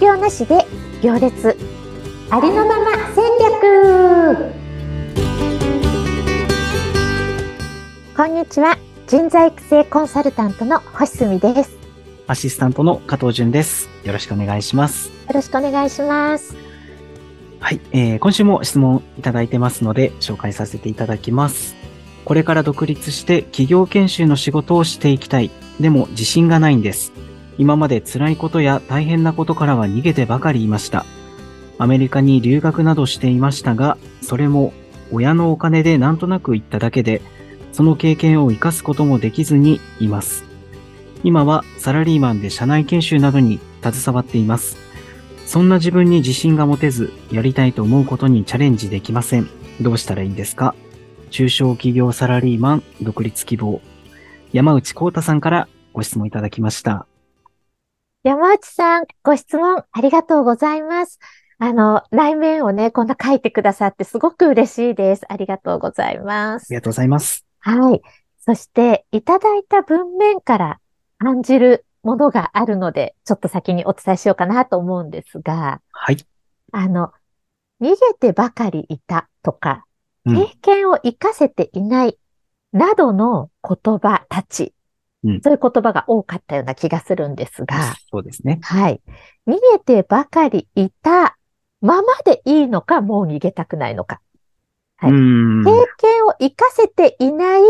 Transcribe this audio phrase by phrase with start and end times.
[0.00, 0.66] 業なしで
[1.02, 1.58] 行列。
[2.30, 4.54] ありのまま戦略。
[8.16, 8.78] こんにちは。
[9.06, 11.76] 人材育成コンサルタントの星住です。
[12.26, 13.90] アシスタントの加藤淳です。
[14.02, 15.08] よろしくお願いします。
[15.08, 16.56] よろしくお願いします。
[17.58, 21.76] はい、えー、今週も質問いただいてますので紹介させていただきます。
[22.24, 25.50] これから独立して企業研修の仕事をしていきたい。
[25.78, 27.12] でも自信がないんです
[27.60, 31.04] 今まで辛いことや大変なことからは逃げてばかりいました。
[31.76, 34.72] アメリカに留学などしていましたが、それも
[35.12, 37.20] 親のお金でなんとなく行っただけで、
[37.72, 40.44] その経験を活かすこともできずにいます。
[41.22, 44.78] 今はサラリーマンで社内研修などに携わっています。
[45.44, 49.50] そんな自分に自信が持てず、やりたいと思うことにチャレンジできません。
[49.82, 50.74] どうしたらいいんですか？
[51.28, 53.82] 中小企業サラリーマン独立希望。
[54.54, 57.06] 山内幸太さんからご質問いただきました。
[58.22, 61.18] 山内さん、ご質問ありがとうございます。
[61.58, 65.24] あの、内面をね、こんな書いてくださってすごく嬉しいです。
[65.26, 66.64] ありがとうございます。
[66.64, 67.46] ありがとうございます。
[67.60, 68.02] はい。
[68.38, 70.80] そして、いただいた文面から
[71.18, 76.18] 感じるものがあるので、ちょっと先にお伝えしようかなと思うんですが、はい。
[76.72, 77.12] あの、
[77.80, 79.86] 逃げてばかりいたとか、
[80.26, 82.18] 経験を活かせていない
[82.74, 84.74] などの言葉たち
[85.24, 87.94] うん、そういう言葉が多かったような気がするんですが。
[88.10, 88.60] そうですね。
[88.62, 89.00] はい。
[89.46, 91.36] 逃げてばかりいた
[91.80, 94.20] ままでいいのか、もう逃げたくないのか。
[94.96, 95.12] はい。
[95.12, 95.16] 経
[95.98, 97.62] 験を活かせていない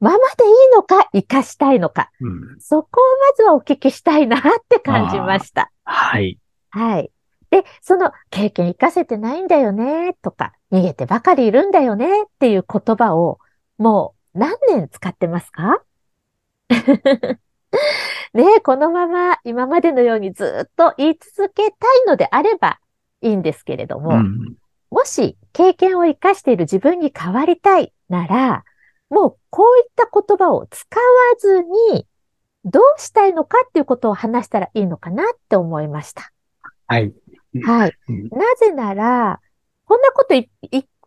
[0.00, 2.10] ままでいいのか、活かしたいのか。
[2.20, 5.72] うん、そこをまずはお聞きしたいなって感じました。
[5.84, 6.38] はい。
[6.70, 7.10] はい。
[7.50, 13.38] で、その経験活かせてないんだよね、とか、逃げてばかりいるんだよね、っていう言葉を、
[13.78, 15.82] もう何年使ってますか？
[18.34, 21.72] ねこのまま今までのようにずっと言い続けたい
[22.06, 22.78] のであれば
[23.20, 24.56] いいんですけれども、うん、
[24.90, 28.64] もし経験を活かしている自分に変わりたいなら、
[29.10, 31.06] もうこういった言葉を使わ
[31.38, 31.62] ず
[31.92, 32.06] に、
[32.64, 36.32] どうしたいのかっていうことを話したらいいのかなって思いました。
[36.86, 37.12] はい。
[37.64, 37.92] はい。
[38.30, 39.40] なぜなら、
[39.84, 40.48] こんなことい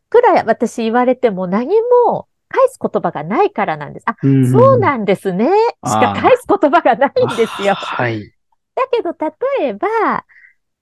[0.09, 4.03] くら私言われても何も返す言葉がないからなんです。
[4.05, 5.49] あ、うん、そうなんですね。
[5.85, 7.73] しか返す言葉がないんですよ。
[7.75, 8.33] はい。
[8.75, 9.15] だけど、
[9.59, 9.87] 例えば、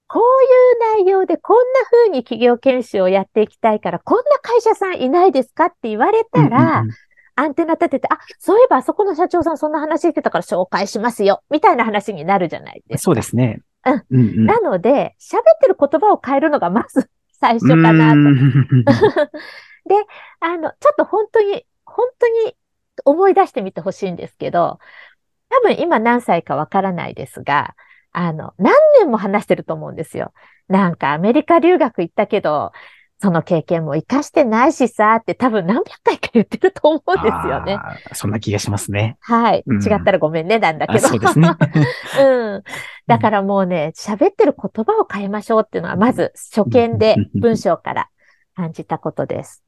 [0.06, 0.22] こう
[0.98, 6.84] いう内容でこんな風に企業研修をやっていきたいから、こんな会社さんいないですかって言われたら、
[7.36, 13.04] アンテナ立てて、あ、そういえばあそこの社長さんそんな話してたから紹介しますよ、みたいな話になるじゃないですか。
[13.04, 13.60] そうですね。
[13.86, 14.04] うん。
[14.10, 17.08] うんうん、なので、喋ってる言葉を変えるのがまず
[17.40, 18.18] 最初かなと。
[19.90, 19.96] で、
[20.38, 22.56] あの、ちょっと本当に、本当に
[23.04, 24.78] 思い出してみてほしいんですけど、
[25.48, 27.74] 多分今何歳かわからないですが、
[28.12, 30.32] あの、何年も話してると思うんですよ。
[30.68, 32.70] なんかアメリカ留学行ったけど、
[33.22, 37.78] その経験も活かしてないしさって多分何百回か言ってると思うんですよね。
[38.14, 39.18] そんな気がしますね。
[39.20, 39.64] はい。
[39.66, 41.08] うん、違ったらごめんね、なんだけど。
[41.08, 41.50] そうですね。
[42.22, 42.62] うん。
[43.08, 48.08] だからもうね、喋ってる言葉を変えましょうっていうのは、まず初見で文章から
[48.56, 49.62] 感じたことです。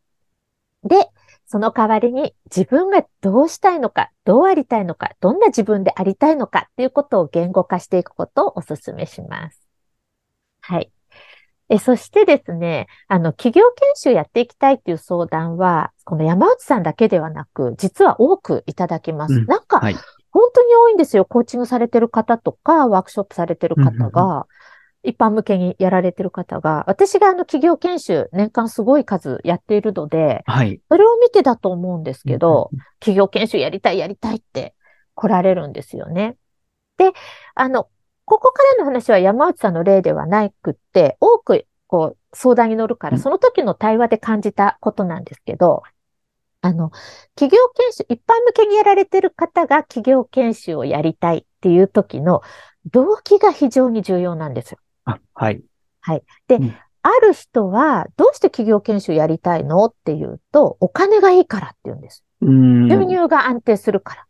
[0.84, 1.09] で、
[1.47, 9.60] その代わりに自分がどうしたいのか、どうありたいのか、どんな自分でありたいのかっていうことを言語化していくことをお勧めします。
[10.62, 10.91] はい。
[11.69, 19.34] えそしてですね、あの、企業研修やっていきたいっていう相談は、この山内さんだけではなく、実は多くいただきます。
[19.34, 19.94] うん、なんか、はい、
[20.31, 21.25] 本当に多いんですよ。
[21.25, 24.47] コーチングされてる方とか、ワークショップされてる方が、
[25.02, 30.80] 一般向けにやられてる方が、私があの企業研修年間すごい数やっているので、はい。
[30.88, 32.70] それを見てだと思うんですけど、
[33.00, 34.74] 企業研修やりたいやりたいって
[35.14, 36.36] 来られるんですよね。
[36.98, 37.12] で、
[37.54, 37.88] あの、
[38.24, 45.82] ここからの話は山内さんの例ではなくって、多くこう相談に乗るから、その時の対話で感じたことなんですけど、
[46.62, 46.92] あの、
[47.34, 52.40] 企業研修、一般向けにやられてる方が企業研修をやりたいっていう時の
[52.86, 54.78] 動機が非常に重要なんですよ。
[55.04, 55.62] あ、はい。
[56.00, 56.22] はい。
[56.49, 62.25] で、うん、ある人は、どうして企業研修やりたいのっていうと、お金がいいからって言うんです。
[62.43, 64.26] 収入が安定するから。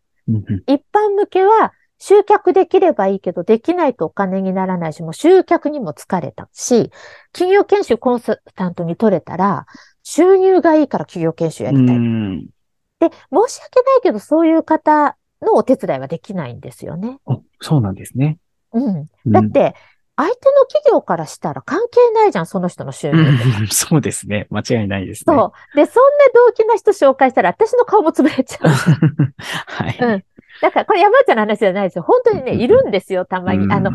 [0.67, 6.91] 一般向けは、集客できればいいけど、できないとお金にならないし、もう集客にも疲れたし、
[7.33, 9.67] 企業研修コンサルタントに取れたら、
[10.03, 11.97] 収入がいいから企業研修やりたい。
[12.99, 17.21] で、申し訳ないけど、そういう方のお手伝いはできないんですよね。
[17.61, 18.39] そうなんですね。
[18.73, 19.07] うん。
[19.27, 19.75] だって、
[20.17, 24.47] 相手の企業からしたら関係ないじゃん、その人の収入そうですね。
[24.51, 25.35] 間違いないですね。
[25.35, 25.77] そう。
[25.77, 28.69] で、そんな動機な人紹介したら、私の顔も潰れちゃう。
[29.67, 29.99] はい。
[29.99, 30.25] うん。
[30.61, 32.05] だから、これ山ちゃんの話じゃないですよ。
[32.05, 33.73] 本当にね、いるんですよ、たまに。
[33.73, 33.91] あの、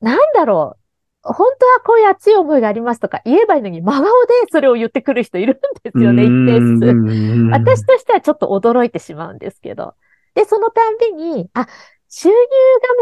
[0.00, 0.88] なんだろう。
[1.22, 4.08] 本当はこういう熱い思いがありますとか言えばいいのに、真顔で
[4.50, 7.50] それを言ってくる人いるんですよね、一定数。
[7.50, 9.94] 私としてはちょっと驚いてしまうんですけど。
[10.34, 11.66] で、そのたんびに、あ、
[12.08, 12.38] 収入が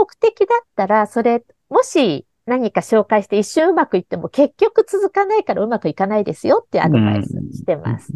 [0.00, 8.12] 目的だったら、それ、もし何か紹介して一瞬うまくいっても結局続かないからうまくいかないですよってアドバイスしてます。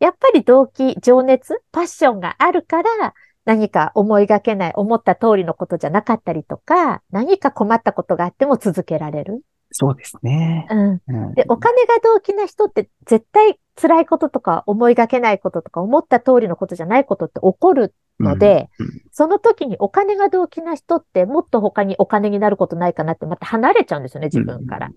[0.00, 3.14] やっぱり動機、情熱、パッションがあるから
[3.44, 9.42] 何か思いがけない、思った通りのことじゃなかったりとか、何か困ったことがあっても続けられる。
[9.70, 10.66] そうですね。
[10.70, 11.34] うん。
[11.34, 24.90] で、お金が動機な人って絶対辛いこととか思いがけないこととか思った通りのことじゃないことって起こるので、うんうん、その時にお金が動機な人ってもっと他にお金になることないかなってまた離れちゃうんですよね、自分から。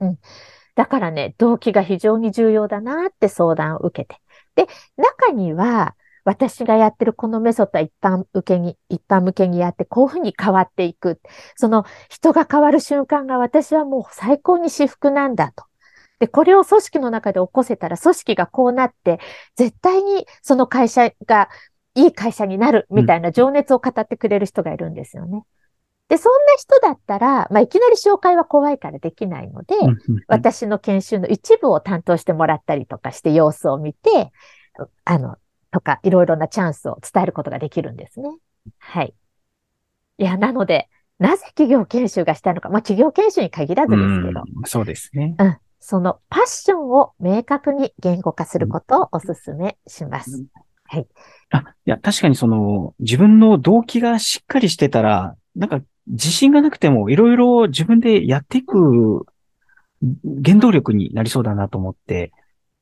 [0.00, 0.18] うん、うん。
[0.74, 4.20] だからね、動機が非常に重要だなって相談を受けて。
[4.54, 5.96] で、中には、
[6.28, 11.20] 私がやってるこのメソッドは一般受けに、一般向けにやって、こういうふうに変わっていく。
[11.56, 15.64] その人が変わる瞬間が私はもう最高に至福なんだと。
[16.18, 19.20] で、これを組織の中で起こせたら、組織がこうなって、
[19.56, 21.48] 絶対にその会社が
[21.94, 25.44] いい会社になるみたいな情熱を語ってくれる人がいるんですよね。
[26.08, 29.74] で、そんな人だったら、まあ、いきなり紹介は怖いからできないので、
[30.26, 34.32] 私の研修の一部を担当してもらったりとかして様子を見て、
[35.04, 35.36] あの、
[35.70, 38.30] とか、いろいろなチャンスを伝えることができるんですね。
[38.78, 39.14] はい。
[40.18, 40.88] いや、なので、
[41.18, 44.44] なぜ企業研修がしたいのか、まあ、企業研修に限らずですけど。
[44.66, 45.34] そうですね。
[45.38, 45.58] うん。
[45.80, 50.44] そのパッションを明確に言語化することをお勧めします。
[50.84, 51.06] はい。
[51.50, 59.26] あ、いや、確かにその、自分の動機がしっかりしてたら、なんか自信がなくてもいろいろ自分でやっていく
[60.44, 62.32] 原動力になりそうだなと思って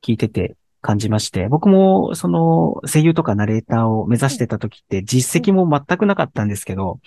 [0.03, 0.55] 聞いてて
[0.87, 6.99] 感じまして、僕もその声優とかナレーターを目指してた時って実績も全くなかったんですけど、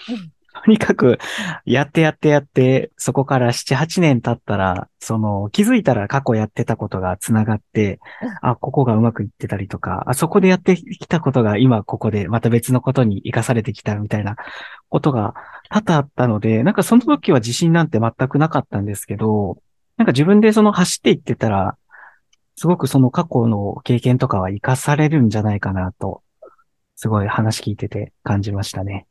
[0.65, 1.19] とにかく、
[1.65, 8.01] やってやってやって、そこから7、8年経ったら、その、気づいたら過去やってたことが繋がって、
[8.43, 14.37] あ、ここがうまくいってたりとか、あそこでやってきたことが今ここでまた別のことに活かされてきたみたいな
[14.91, 15.35] ことが
[15.71, 19.57] 多々あったので、なんかその時は自信なんて全くなかったんですけど、
[19.97, 21.77] なんか自分でその走っていってたら、
[22.61, 26.21] すごくその過去の経験とかは活かされるんじゃないかなと、
[26.95, 29.07] すごい話聞いてて感じましたね。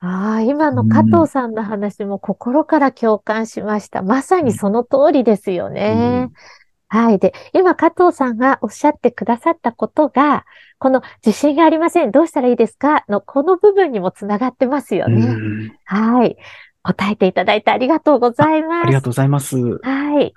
[0.00, 4.02] ああ、今の加藤さんの話も心から共感しました。
[4.02, 6.28] まさにその通りですよね。
[6.88, 7.18] はい。
[7.18, 10.44] で、今加藤さんがおっしゃってくださったことが、
[10.76, 12.10] この自信がありません。
[12.10, 13.06] どうしたらいいですか？
[13.08, 15.72] のこの部分にもつながってますよね。
[15.86, 16.36] はい。
[16.82, 18.84] 答えていただいてありがとうございます。
[18.84, 19.56] ありがとうございます。
[19.56, 20.34] はい。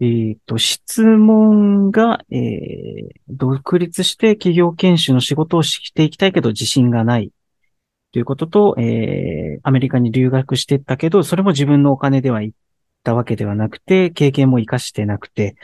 [0.00, 7.32] えっ、ー、と、質問が、えー、独立して企業研修の仕事をしていきたいけど自信がない
[8.12, 12.56] ということと、えー、アメリカに留学してったけど、それも自分のお金では行っ
[13.04, 15.56] たわけではなくて、経験も活かしてなくて、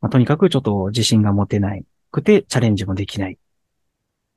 [0.00, 3.38] まあ、とにかくちょっと自信が持てないくて、チャレンジもできない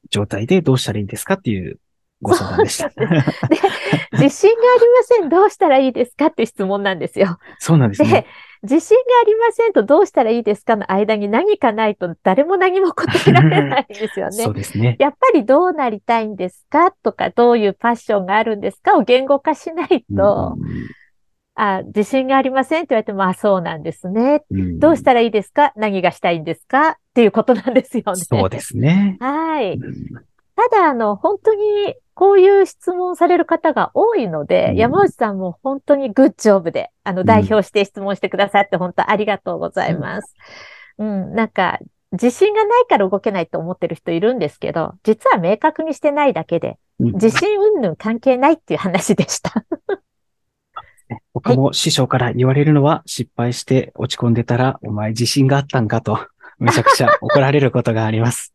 [0.09, 1.79] 状態でどうしたらいいですかっていう
[2.21, 2.89] ご相談でした。
[2.89, 2.95] で
[4.13, 5.29] 自信がありません。
[5.29, 7.37] どうしたらいいですかって質問なんですよ。
[7.59, 8.25] そうなんですね。
[8.63, 14.31] 自信がありませんとどうしたらいいですかの間に何かないと誰も何も答えられないんですよね。
[14.45, 14.95] そうですね。
[14.99, 20.55] やっぱりどうなりたいんですかとか、どういうパッションがあるんですかを言語化しないと、
[21.55, 24.43] あ自信がありませんって言われても、あ、そうなんですね、
[24.79, 25.73] どうしたらいいですか？
[25.75, 26.89] 何がしたいんですか？
[26.91, 28.15] っていうことなんですよね。
[28.15, 29.17] そうですね。
[29.19, 29.79] はい。
[30.55, 40.35] ただ、あの、本当にこういう質問される方が多いので、うん、山内さんも本当にグッジョブで、あの、代表して質問してくださって本当ありがとうございます。
[40.99, 41.79] うん、うん、なんか、
[42.11, 49.65] 自信がないから動けないと思ってる人いるんですけど、実は明確にしてないだけで、自信云々関係ないっていう話でした。
[51.33, 56.19] 僕も師匠から言われるのは、失敗して落ち込んでたら、お前自信があったんかと。
[56.59, 58.50] めちゃくちゃ怒られることがあります。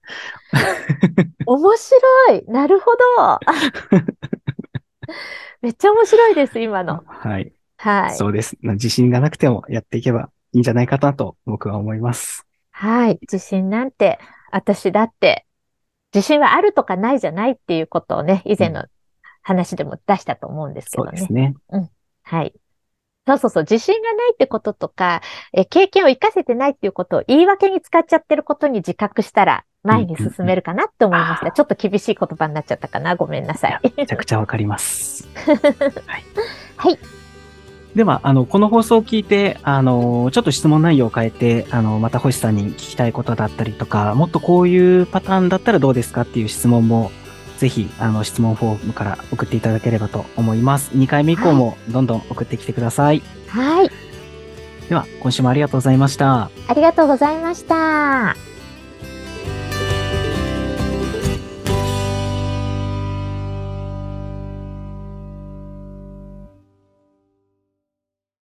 [1.46, 2.44] 面白い。
[2.48, 3.38] なるほど。
[5.62, 7.02] めっちゃ面白いです、今の。
[7.06, 7.52] はい。
[7.78, 8.14] はい。
[8.14, 8.56] そうです。
[8.62, 12.46] 自信がなくてもやっていけばいいんじゃないかなと僕は思います。
[12.70, 13.18] はい。
[13.22, 14.18] 自信なんて、
[14.50, 15.46] 私だって、
[16.14, 18.84] 自信はあるとかないじゃないっていうことをね、以前の
[19.42, 21.10] 話でも出したと思うんですけどね。
[21.14, 21.54] そうですね。
[21.70, 21.90] うん。
[22.22, 22.54] はい。
[23.26, 25.20] そうそうそう、自信がないってこととか、
[25.52, 31.50] え経験を活かせてないっていうことを言い訳に使っちゃってることに自覚したら、前に進めるかなって思いました。
[31.50, 33.16] ちょっと厳しい言葉になっちゃったかな。
[33.16, 33.80] ごめんなさい。
[33.96, 35.28] めちゃくちゃわかります。
[35.36, 35.52] は
[36.18, 36.24] い。
[36.76, 36.98] はい。
[37.94, 47.10] では、あの、この放送を聞いて、あの、ちょっと質問内容を変えて、あの、また星さんに聞きたいことだったりとか、もっとこういうパターンだったらどうですかっていう質問も
[47.58, 50.90] ぜひ、あの、質問フォームから送っていただければと思います。
[50.94, 53.22] 2回目以降もどんどん送ってきてください。
[53.48, 53.90] はい。
[54.88, 56.50] では、今週もありがとうございました。
[56.68, 58.36] ありがとうございました。